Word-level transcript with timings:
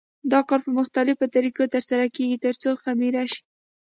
دا 0.31 0.39
کار 0.47 0.59
په 0.65 0.71
مختلفو 0.79 1.31
طریقو 1.35 1.63
تر 1.73 1.81
سره 1.89 2.05
کېږي 2.15 2.37
ترڅو 2.45 2.69
خمېره 2.81 3.23
شي. 3.31 3.41